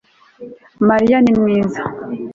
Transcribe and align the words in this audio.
Mariya 0.89 1.17
ni 1.23 1.33
mwiza 1.39 1.81